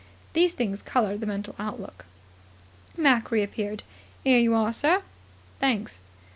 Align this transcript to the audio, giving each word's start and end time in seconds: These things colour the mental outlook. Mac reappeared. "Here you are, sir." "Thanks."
These 0.33 0.53
things 0.53 0.81
colour 0.81 1.15
the 1.15 1.27
mental 1.27 1.53
outlook. 1.59 2.05
Mac 2.97 3.29
reappeared. 3.29 3.83
"Here 4.23 4.39
you 4.39 4.55
are, 4.55 4.73
sir." 4.73 5.03
"Thanks." 5.59 5.99